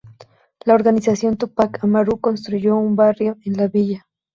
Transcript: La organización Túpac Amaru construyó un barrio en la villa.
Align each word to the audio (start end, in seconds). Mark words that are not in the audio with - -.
La 0.65 0.73
organización 0.73 1.37
Túpac 1.37 1.83
Amaru 1.83 2.19
construyó 2.19 2.75
un 2.75 2.95
barrio 2.95 3.37
en 3.45 3.53
la 3.55 3.67
villa. 3.67 4.07